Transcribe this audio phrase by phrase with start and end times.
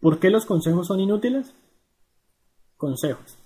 [0.00, 1.52] ¿Por qué los consejos son inútiles?
[2.76, 3.36] Consejos.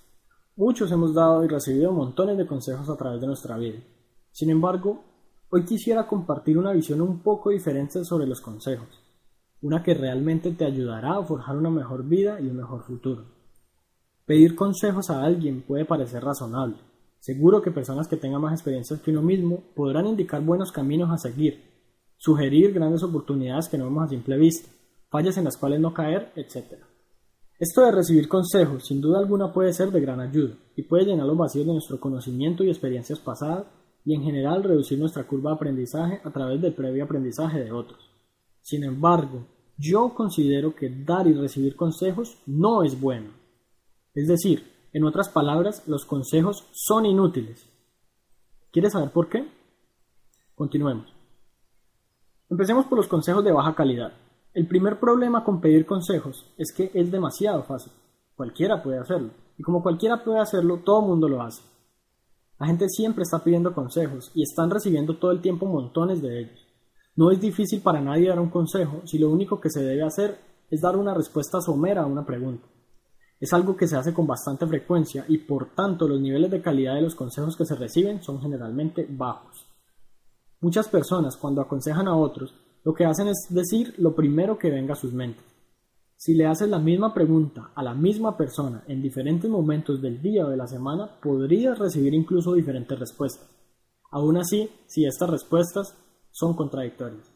[0.55, 3.79] Muchos hemos dado y recibido montones de consejos a través de nuestra vida.
[4.31, 5.03] Sin embargo,
[5.49, 8.87] hoy quisiera compartir una visión un poco diferente sobre los consejos,
[9.63, 13.25] una que realmente te ayudará a forjar una mejor vida y un mejor futuro.
[14.27, 16.77] Pedir consejos a alguien puede parecer razonable.
[17.17, 21.17] Seguro que personas que tengan más experiencias que uno mismo podrán indicar buenos caminos a
[21.17, 21.63] seguir,
[22.17, 24.69] sugerir grandes oportunidades que no vemos a simple vista,
[25.13, 26.73] fallas en las cuales no caer, etc.
[27.59, 31.27] Esto de recibir consejos, sin duda alguna, puede ser de gran ayuda y puede llenar
[31.27, 33.67] los vacíos de nuestro conocimiento y experiencias pasadas
[34.03, 38.09] y en general reducir nuestra curva de aprendizaje a través del previo aprendizaje de otros.
[38.63, 39.45] Sin embargo,
[39.77, 43.33] yo considero que dar y recibir consejos no es bueno.
[44.15, 47.69] Es decir, en otras palabras, los consejos son inútiles.
[48.71, 49.47] ¿Quieres saber por qué?
[50.55, 51.13] Continuemos.
[52.49, 54.22] Empecemos por los consejos de baja calidad.
[54.53, 57.91] El primer problema con pedir consejos es que es demasiado fácil.
[58.35, 59.31] Cualquiera puede hacerlo.
[59.57, 61.63] Y como cualquiera puede hacerlo, todo el mundo lo hace.
[62.59, 66.67] La gente siempre está pidiendo consejos y están recibiendo todo el tiempo montones de ellos.
[67.15, 70.39] No es difícil para nadie dar un consejo si lo único que se debe hacer
[70.69, 72.67] es dar una respuesta somera a una pregunta.
[73.39, 76.95] Es algo que se hace con bastante frecuencia y por tanto los niveles de calidad
[76.95, 79.65] de los consejos que se reciben son generalmente bajos.
[80.61, 84.93] Muchas personas cuando aconsejan a otros lo que hacen es decir lo primero que venga
[84.93, 85.43] a sus mentes.
[86.15, 90.45] Si le haces la misma pregunta a la misma persona en diferentes momentos del día
[90.45, 93.49] o de la semana, podrías recibir incluso diferentes respuestas.
[94.11, 95.97] Aún así, si estas respuestas
[96.31, 97.29] son contradictorias.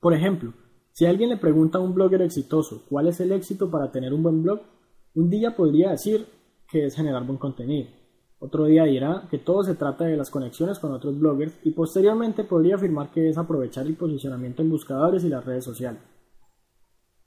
[0.00, 0.52] Por ejemplo,
[0.92, 4.22] si alguien le pregunta a un blogger exitoso cuál es el éxito para tener un
[4.22, 4.60] buen blog,
[5.14, 6.26] un día podría decir
[6.68, 7.90] que es generar buen contenido.
[8.44, 12.44] Otro día dirá que todo se trata de las conexiones con otros bloggers y posteriormente
[12.44, 16.02] podría afirmar que es aprovechar el posicionamiento en buscadores y las redes sociales.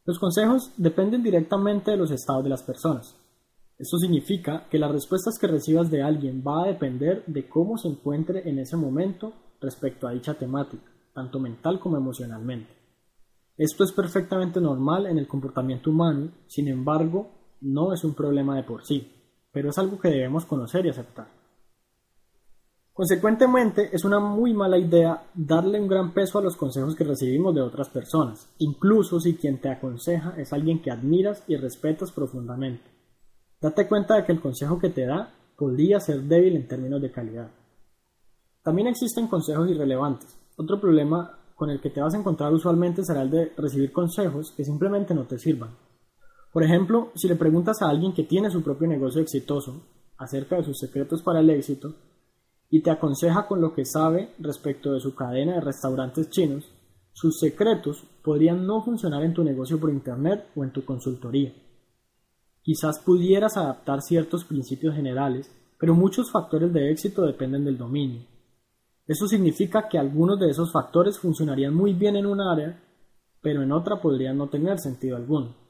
[0.06, 3.16] Los consejos dependen directamente de los estados de las personas.
[3.80, 7.88] Esto significa que las respuestas que recibas de alguien va a depender de cómo se
[7.88, 10.86] encuentre en ese momento respecto a dicha temática,
[11.16, 12.72] tanto mental como emocionalmente.
[13.58, 18.62] Esto es perfectamente normal en el comportamiento humano, sin embargo, no es un problema de
[18.62, 19.17] por sí
[19.52, 21.28] pero es algo que debemos conocer y aceptar.
[22.98, 27.54] Consecuentemente, es una muy mala idea darle un gran peso a los consejos que recibimos
[27.54, 32.90] de otras personas, incluso si quien te aconseja es alguien que admiras y respetas profundamente.
[33.62, 37.12] Date cuenta de que el consejo que te da podría ser débil en términos de
[37.12, 37.52] calidad.
[38.64, 40.36] También existen consejos irrelevantes.
[40.58, 44.54] Otro problema con el que te vas a encontrar usualmente será el de recibir consejos
[44.58, 45.70] que simplemente no te sirvan.
[46.58, 49.84] Por ejemplo, si le preguntas a alguien que tiene su propio negocio exitoso
[50.18, 51.94] acerca de sus secretos para el éxito
[52.72, 56.68] y te aconseja con lo que sabe respecto de su cadena de restaurantes chinos,
[57.14, 61.54] sus secretos podrían no funcionar en tu negocio por Internet o en tu consultoría.
[62.64, 68.22] Quizás pudieras adaptar ciertos principios generales, pero muchos factores de éxito dependen del dominio.
[69.06, 72.82] Eso significa que algunos de esos factores funcionarían muy bien en un área,
[73.44, 75.67] pero en otra podrían no tener sentido alguno.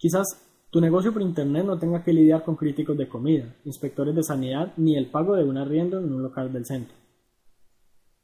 [0.00, 0.24] Quizás
[0.70, 4.72] tu negocio por Internet no tenga que lidiar con críticos de comida, inspectores de sanidad
[4.78, 6.96] ni el pago de un arriendo en un local del centro.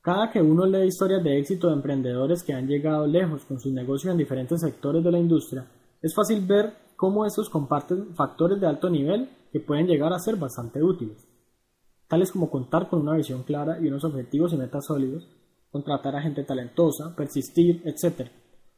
[0.00, 3.74] Cada que uno lee historias de éxito de emprendedores que han llegado lejos con sus
[3.74, 5.66] negocios en diferentes sectores de la industria,
[6.00, 10.36] es fácil ver cómo estos comparten factores de alto nivel que pueden llegar a ser
[10.36, 11.28] bastante útiles,
[12.08, 15.28] tales como contar con una visión clara y unos objetivos y metas sólidos,
[15.70, 18.30] contratar a gente talentosa, persistir, etc.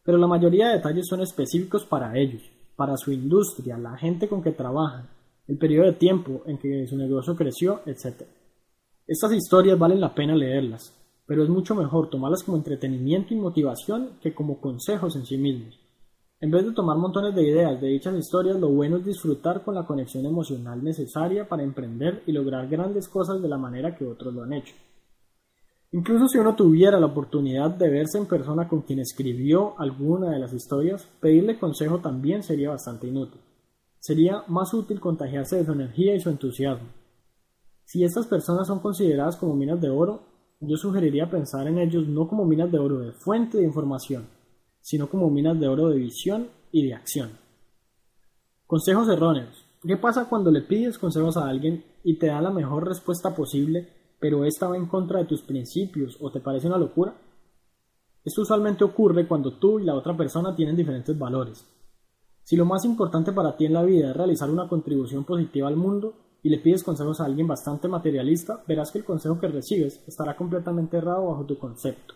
[0.03, 2.43] Pero la mayoría de detalles son específicos para ellos,
[2.79, 5.09] para su industria, la gente con que trabajan,
[5.49, 8.23] el periodo de tiempo en que su negocio creció, etc.
[9.05, 10.95] Estas historias valen la pena leerlas,
[11.27, 15.77] pero es mucho mejor tomarlas como entretenimiento y motivación que como consejos en sí mismos.
[16.41, 19.75] En vez de tomar montones de ideas de dichas historias, lo bueno es disfrutar con
[19.75, 24.33] la conexión emocional necesaria para emprender y lograr grandes cosas de la manera que otros
[24.33, 24.77] lo han hecho.
[25.93, 30.39] Incluso si uno tuviera la oportunidad de verse en persona con quien escribió alguna de
[30.39, 33.41] las historias, pedirle consejo también sería bastante inútil.
[33.99, 36.89] Sería más útil contagiarse de su energía y su entusiasmo.
[37.85, 40.21] Si estas personas son consideradas como minas de oro,
[40.61, 44.27] yo sugeriría pensar en ellos no como minas de oro de fuente de información,
[44.81, 47.31] sino como minas de oro de visión y de acción.
[48.67, 49.65] Consejos erróneos.
[49.83, 53.89] ¿Qué pasa cuando le pides consejos a alguien y te da la mejor respuesta posible
[54.21, 57.15] pero esta va en contra de tus principios o te parece una locura?
[58.25, 61.67] Esto usualmente ocurre cuando tú y la otra persona tienen diferentes valores.
[62.43, 65.77] Si lo más importante para ti en la vida es realizar una contribución positiva al
[65.77, 70.03] mundo y le pides consejos a alguien bastante materialista, verás que el consejo que recibes
[70.07, 72.15] estará completamente errado bajo tu concepto.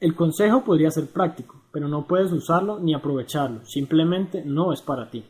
[0.00, 5.10] El consejo podría ser práctico, pero no puedes usarlo ni aprovecharlo, simplemente no es para
[5.10, 5.24] ti.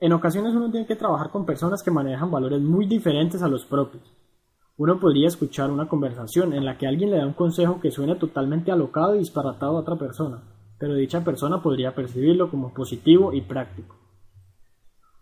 [0.00, 3.66] En ocasiones uno tiene que trabajar con personas que manejan valores muy diferentes a los
[3.66, 4.02] propios.
[4.78, 8.18] Uno podría escuchar una conversación en la que alguien le da un consejo que suena
[8.18, 10.42] totalmente alocado y disparatado a otra persona,
[10.78, 13.94] pero dicha persona podría percibirlo como positivo y práctico.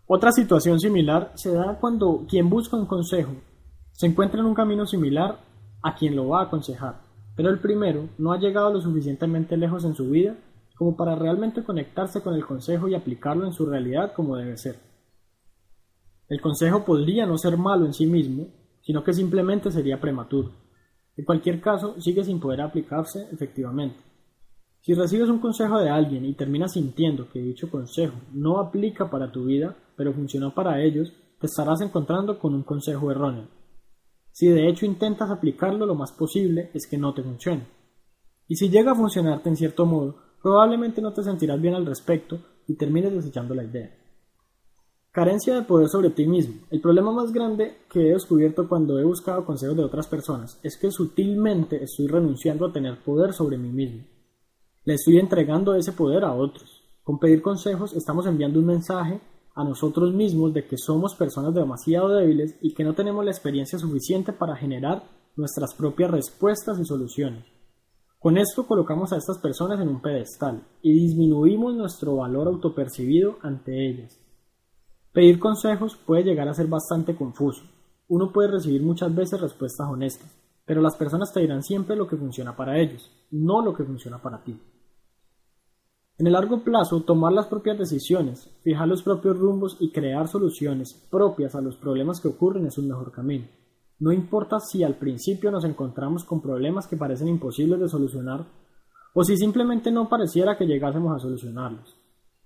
[0.06, 3.32] Otra situación similar se da cuando quien busca un consejo
[3.90, 5.40] se encuentra en un camino similar
[5.82, 7.00] a quien lo va a aconsejar,
[7.34, 10.36] pero el primero no ha llegado lo suficientemente lejos en su vida
[10.78, 14.76] como para realmente conectarse con el consejo y aplicarlo en su realidad como debe ser.
[16.28, 18.46] El consejo podría no ser malo en sí mismo,
[18.80, 20.52] sino que simplemente sería prematuro.
[21.16, 23.98] En cualquier caso, sigue sin poder aplicarse efectivamente.
[24.80, 29.32] Si recibes un consejo de alguien y terminas sintiendo que dicho consejo no aplica para
[29.32, 33.48] tu vida, pero funcionó para ellos, te estarás encontrando con un consejo erróneo.
[34.30, 37.66] Si de hecho intentas aplicarlo lo más posible, es que no te funcione.
[38.46, 42.38] Y si llega a funcionarte en cierto modo, probablemente no te sentirás bien al respecto
[42.66, 43.94] y termines desechando la idea.
[45.10, 46.62] Carencia de poder sobre ti mismo.
[46.70, 50.76] El problema más grande que he descubierto cuando he buscado consejos de otras personas es
[50.76, 54.04] que sutilmente estoy renunciando a tener poder sobre mí mismo.
[54.84, 56.82] Le estoy entregando ese poder a otros.
[57.02, 59.20] Con pedir consejos estamos enviando un mensaje
[59.54, 63.78] a nosotros mismos de que somos personas demasiado débiles y que no tenemos la experiencia
[63.78, 65.02] suficiente para generar
[65.34, 67.44] nuestras propias respuestas y soluciones.
[68.28, 73.88] Con esto colocamos a estas personas en un pedestal y disminuimos nuestro valor autopercibido ante
[73.88, 74.20] ellas.
[75.14, 77.62] Pedir consejos puede llegar a ser bastante confuso.
[78.06, 80.30] Uno puede recibir muchas veces respuestas honestas,
[80.66, 84.20] pero las personas te dirán siempre lo que funciona para ellos, no lo que funciona
[84.20, 84.60] para ti.
[86.18, 90.92] En el largo plazo, tomar las propias decisiones, fijar los propios rumbos y crear soluciones
[91.10, 93.46] propias a los problemas que ocurren es un mejor camino.
[94.00, 98.46] No importa si al principio nos encontramos con problemas que parecen imposibles de solucionar
[99.12, 101.96] o si simplemente no pareciera que llegásemos a solucionarlos.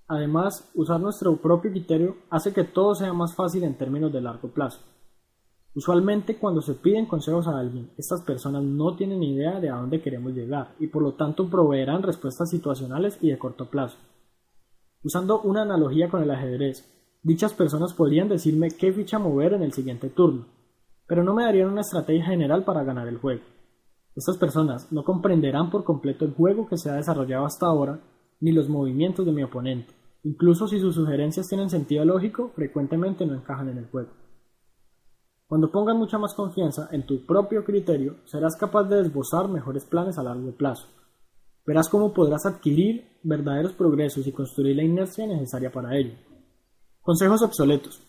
[0.08, 4.49] Además, usar nuestro propio criterio hace que todo sea más fácil en términos de largo
[4.49, 4.81] plazo.
[5.75, 10.02] Usualmente cuando se piden consejos a alguien, estas personas no tienen idea de a dónde
[10.02, 13.96] queremos llegar y por lo tanto proveerán respuestas situacionales y de corto plazo.
[15.02, 16.88] Usando una analogía con el ajedrez,
[17.22, 20.44] dichas personas podrían decirme qué ficha mover en el siguiente turno,
[21.06, 23.43] pero no me darían una estrategia general para ganar el juego.
[24.14, 28.00] Estas personas no comprenderán por completo el juego que se ha desarrollado hasta ahora
[28.40, 29.94] ni los movimientos de mi oponente.
[30.25, 34.10] Incluso si sus sugerencias tienen sentido lógico, frecuentemente no encajan en el juego.
[35.46, 40.19] Cuando pongas mucha más confianza en tu propio criterio, serás capaz de esbozar mejores planes
[40.19, 40.87] a largo plazo.
[41.66, 46.14] Verás cómo podrás adquirir verdaderos progresos y construir la inercia necesaria para ello.
[47.00, 48.00] Consejos obsoletos.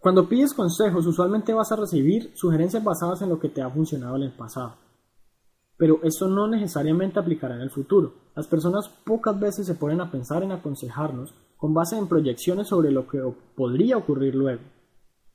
[0.00, 4.14] Cuando pides consejos, usualmente vas a recibir sugerencias basadas en lo que te ha funcionado
[4.14, 4.76] en el pasado.
[5.76, 8.14] Pero eso no necesariamente aplicará en el futuro.
[8.36, 12.92] Las personas pocas veces se ponen a pensar en aconsejarnos con base en proyecciones sobre
[12.92, 13.20] lo que
[13.56, 14.62] podría ocurrir luego.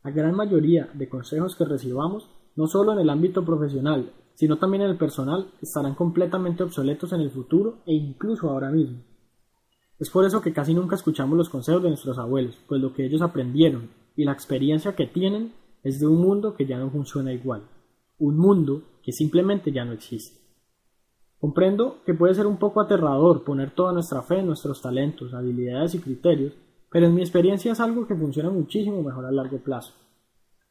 [0.01, 4.83] La gran mayoría de consejos que recibamos, no solo en el ámbito profesional, sino también
[4.83, 9.03] en el personal, estarán completamente obsoletos en el futuro e incluso ahora mismo.
[9.99, 13.05] Es por eso que casi nunca escuchamos los consejos de nuestros abuelos, pues lo que
[13.05, 17.33] ellos aprendieron y la experiencia que tienen es de un mundo que ya no funciona
[17.33, 17.63] igual,
[18.19, 20.41] un mundo que simplemente ya no existe.
[21.39, 25.95] Comprendo que puede ser un poco aterrador poner toda nuestra fe en nuestros talentos, habilidades
[25.95, 26.53] y criterios
[26.93, 29.93] pero en mi experiencia es algo que funciona muchísimo mejor a largo plazo.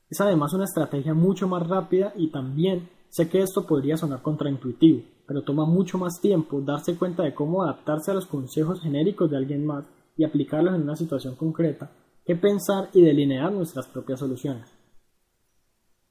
[0.08, 5.02] Es además una estrategia mucho más rápida y también sé que esto podría sonar contraintuitivo,
[5.26, 9.36] pero toma mucho más tiempo darse cuenta de cómo adaptarse a los consejos genéricos de
[9.36, 9.84] alguien más
[10.16, 11.90] y aplicarlos en una situación concreta
[12.24, 14.68] que pensar y delinear nuestras propias soluciones.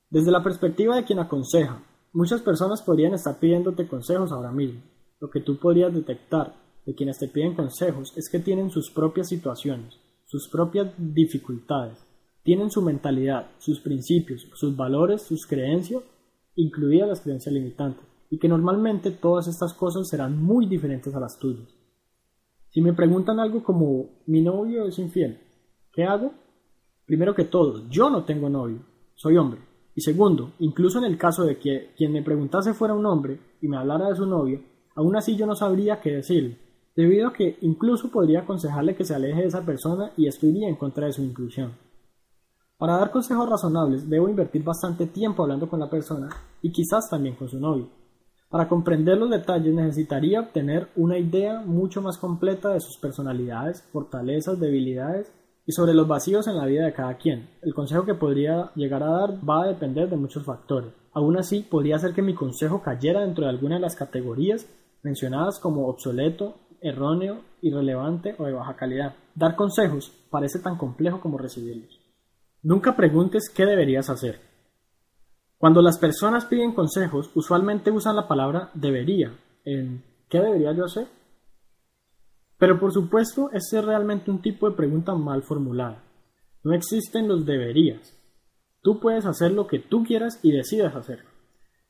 [0.09, 4.81] Desde la perspectiva de quien aconseja, muchas personas podrían estar pidiéndote consejos ahora mismo.
[5.19, 6.53] Lo que tú podrías detectar
[6.85, 11.97] de quienes te piden consejos es que tienen sus propias situaciones, sus propias dificultades,
[12.43, 16.03] tienen su mentalidad, sus principios, sus valores, sus creencias,
[16.55, 21.37] incluidas las creencias limitantes, y que normalmente todas estas cosas serán muy diferentes a las
[21.37, 21.69] tuyas.
[22.69, 25.39] Si me preguntan algo como mi novio es infiel,
[25.93, 26.33] ¿qué hago?
[27.05, 28.79] Primero que todo, yo no tengo novio,
[29.15, 29.61] soy hombre.
[29.93, 33.67] Y segundo, incluso en el caso de que quien me preguntase fuera un hombre y
[33.67, 34.61] me hablara de su novio,
[34.95, 36.57] aún así yo no sabría qué decirle,
[36.95, 40.69] debido a que incluso podría aconsejarle que se aleje de esa persona y esto iría
[40.69, 41.73] en contra de su inclusión.
[42.77, 46.29] Para dar consejos razonables debo invertir bastante tiempo hablando con la persona
[46.61, 47.89] y quizás también con su novio.
[48.49, 54.59] Para comprender los detalles necesitaría obtener una idea mucho más completa de sus personalidades, fortalezas,
[54.59, 55.31] debilidades
[55.65, 57.49] y sobre los vacíos en la vida de cada quien.
[57.61, 60.93] El consejo que podría llegar a dar va a depender de muchos factores.
[61.13, 64.67] aún así podría ser que mi consejo cayera dentro de alguna de las categorías
[65.03, 69.15] mencionadas como obsoleto, erróneo, irrelevante o de baja calidad.
[69.35, 71.99] Dar consejos parece tan complejo como recibirlos.
[72.63, 74.39] Nunca preguntes qué deberías hacer.
[75.57, 81.07] Cuando las personas piden consejos, usualmente usan la palabra debería en ¿qué debería yo hacer?
[82.61, 86.03] Pero por supuesto, ese es realmente un tipo de pregunta mal formulada.
[86.63, 88.15] No existen los deberías.
[88.83, 91.23] Tú puedes hacer lo que tú quieras y decidas hacer.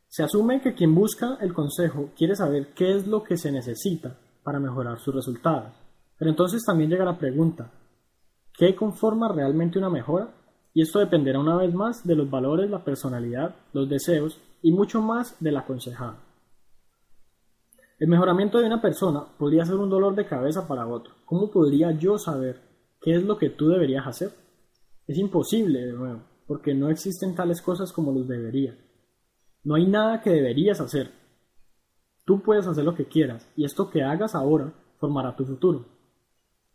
[0.07, 4.17] Se asume que quien busca el consejo quiere saber qué es lo que se necesita
[4.43, 5.73] para mejorar sus resultados.
[6.17, 7.69] Pero entonces también llega la pregunta,
[8.53, 10.33] ¿qué conforma realmente una mejora?
[10.73, 15.01] Y esto dependerá una vez más de los valores, la personalidad, los deseos y mucho
[15.01, 16.30] más del aconsejado.
[18.01, 21.13] El mejoramiento de una persona podría ser un dolor de cabeza para otro.
[21.23, 22.59] ¿Cómo podría yo saber
[22.99, 24.31] qué es lo que tú deberías hacer?
[25.05, 28.75] Es imposible, de nuevo, porque no existen tales cosas como los debería.
[29.63, 31.11] No hay nada que deberías hacer.
[32.25, 35.85] Tú puedes hacer lo que quieras, y esto que hagas ahora formará tu futuro.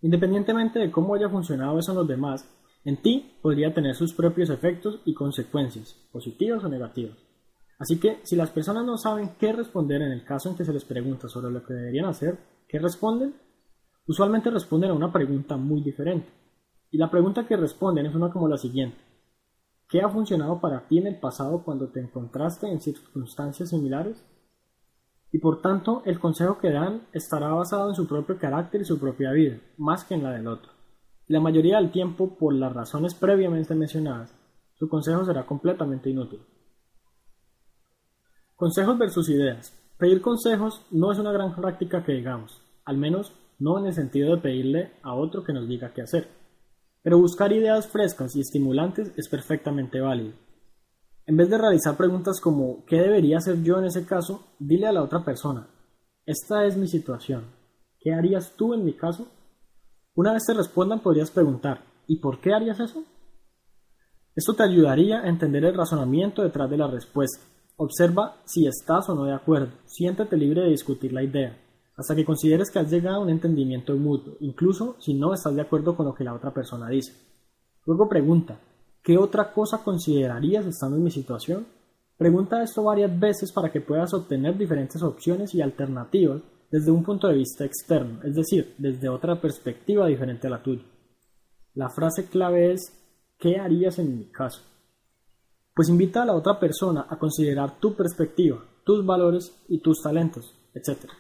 [0.03, 2.49] Independientemente de cómo haya funcionado eso en los demás,
[2.85, 7.26] en ti podría tener sus propios efectos y consecuencias, positivas o negativas.
[7.79, 10.73] Así que si las personas no saben qué responder en el caso en que se
[10.73, 13.35] les pregunta sobre lo que deberían hacer, ¿qué responden?
[14.07, 16.29] Usualmente responden a una pregunta muy diferente.
[16.91, 18.99] Y la pregunta que responden es una como la siguiente.
[19.89, 24.25] ¿Qué ha funcionado para ti en el pasado cuando te encontraste en circunstancias similares?
[25.33, 28.99] Y por tanto, el consejo que dan estará basado en su propio carácter y su
[28.99, 30.77] propia vida, más que en la del otro
[31.29, 34.33] la mayoría del tiempo, por las razones previamente mencionadas,
[34.75, 36.41] su consejo será completamente inútil.
[38.57, 39.79] Consejos versus ideas.
[39.99, 44.35] Pedir consejos no es una gran práctica que digamos, al menos no en el sentido
[44.35, 46.29] de pedirle a otro que nos diga qué hacer.
[47.03, 50.33] Pero buscar ideas frescas y estimulantes es perfectamente válido.
[51.27, 54.47] En vez de realizar preguntas como ¿qué debería hacer yo en ese caso?
[54.59, 55.69] Dile a la otra persona,
[56.25, 57.45] esta es mi situación.
[58.01, 59.29] ¿Qué harías tú en mi caso?
[60.15, 63.05] Una vez te respondan podrías preguntar ¿y por qué harías eso?
[64.35, 67.45] Esto te ayudaría a entender el razonamiento detrás de la respuesta.
[67.79, 69.69] Observa si estás o no de acuerdo.
[69.85, 71.59] Siéntete libre de discutir la idea,
[71.95, 75.61] hasta que consideres que has llegado a un entendimiento mutuo, incluso si no estás de
[75.61, 77.13] acuerdo con lo que la otra persona dice.
[77.85, 78.59] Luego pregunta,
[79.03, 81.67] ¿qué otra cosa considerarías estando en mi situación?
[82.17, 86.41] Pregunta esto varias veces para que puedas obtener diferentes opciones y alternativas
[86.71, 90.83] desde un punto de vista externo, es decir, desde otra perspectiva diferente a la tuya.
[91.75, 92.91] La frase clave es
[93.39, 94.63] ¿qué harías en mi caso?
[95.77, 100.55] Pues invita a la otra persona a considerar tu perspectiva, tus valores y tus talentos,
[100.73, 101.11] etc.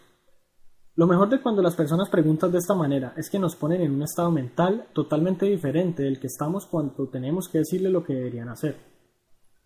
[0.94, 3.92] Lo mejor de cuando las personas preguntan de esta manera es que nos ponen en
[3.92, 8.48] un estado mental totalmente diferente del que estamos cuando tenemos que decirle lo que deberían
[8.48, 8.78] hacer.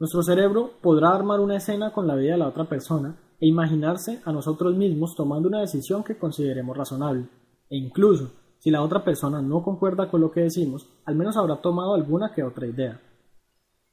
[0.00, 4.20] Nuestro cerebro podrá armar una escena con la vida de la otra persona e imaginarse
[4.24, 7.28] a nosotros mismos tomando una decisión que consideremos razonable,
[7.68, 11.60] e incluso si la otra persona no concuerda con lo que decimos, al menos habrá
[11.60, 13.00] tomado alguna que otra idea.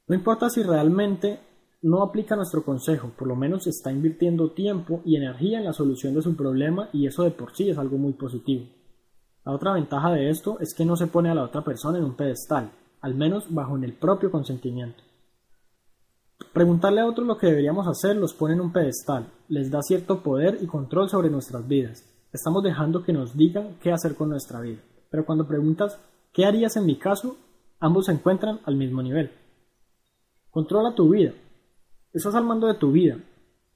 [0.08, 1.40] No importa si realmente
[1.82, 6.16] no aplica nuestro consejo, por lo menos está invirtiendo tiempo y energía en la solución
[6.16, 8.66] de su problema y eso de por sí es algo muy positivo.
[9.46, 12.06] La otra ventaja de esto es que no se pone a la otra persona en
[12.06, 12.72] un pedestal,
[13.02, 15.04] al menos bajo el propio consentimiento.
[16.54, 20.24] Preguntarle a otros lo que deberíamos hacer los pone en un pedestal, les da cierto
[20.24, 22.04] poder y control sobre nuestras vidas.
[22.32, 24.80] Estamos dejando que nos digan qué hacer con nuestra vida.
[25.10, 26.00] Pero cuando preguntas
[26.32, 27.38] ¿qué harías en mi caso?
[27.80, 29.32] ambos se encuentran al mismo nivel.
[30.50, 31.34] Controla tu vida.
[32.14, 33.18] Estás al mando de tu vida.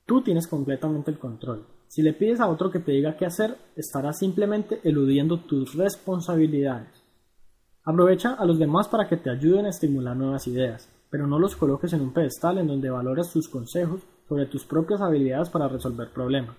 [0.05, 1.65] Tú tienes completamente el control.
[1.87, 7.03] Si le pides a otro que te diga qué hacer, estarás simplemente eludiendo tus responsabilidades.
[7.83, 11.57] Aprovecha a los demás para que te ayuden a estimular nuevas ideas pero no los
[11.57, 16.09] coloques en un pedestal en donde valoras tus consejos sobre tus propias habilidades para resolver
[16.09, 16.55] problemas.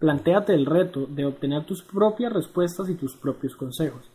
[0.00, 4.10] Plantéate el reto de obtener tus propias respuestas y tus propios consejos.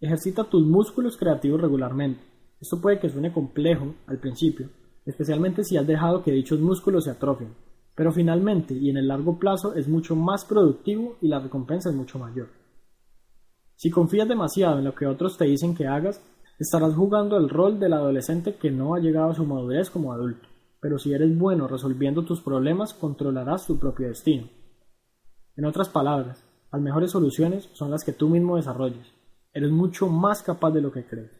[0.00, 2.20] Ejercita tus músculos creativos regularmente.
[2.60, 4.68] Esto puede que suene complejo al principio,
[5.06, 7.54] especialmente si has dejado que dichos músculos se atrofien,
[7.94, 11.96] pero finalmente y en el largo plazo es mucho más productivo y la recompensa es
[11.96, 12.48] mucho mayor.
[13.76, 16.20] Si confías demasiado en lo que otros te dicen que hagas,
[16.60, 20.46] Estarás jugando el rol del adolescente que no ha llegado a su madurez como adulto,
[20.78, 24.46] pero si eres bueno resolviendo tus problemas, controlarás tu propio destino.
[25.56, 29.06] En otras palabras, las mejores soluciones son las que tú mismo desarrolles.
[29.54, 31.30] Eres mucho más capaz de lo que crees.